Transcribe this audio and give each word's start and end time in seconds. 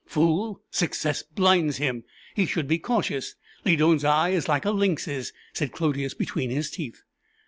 "Fool 0.07 0.63
success 0.71 1.21
blinds 1.21 1.77
him 1.77 2.03
he 2.33 2.47
should 2.47 2.67
be 2.67 2.79
cautious. 2.79 3.35
Lydon's 3.65 4.03
eye 4.03 4.29
is 4.29 4.49
like 4.49 4.65
a 4.65 4.71
lynx's!" 4.71 5.31
said 5.53 5.71
Clodius, 5.71 6.15
between 6.15 6.49
his 6.49 6.71
teeth. 6.71 7.03